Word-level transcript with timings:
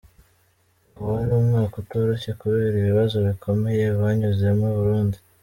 Ngo 0.91 1.03
wari 1.13 1.31
umwaka 1.41 1.75
utoroshye 1.83 2.31
kubera 2.41 2.75
ibibazo 2.77 3.15
bikomeye 3.27 3.83
banyuzemo 3.99 4.63
i 4.71 4.75
Burundi. 4.77 5.17